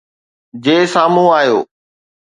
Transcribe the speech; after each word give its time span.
جي 0.63 0.75
سامهون 0.93 1.29
آيو 1.39 1.59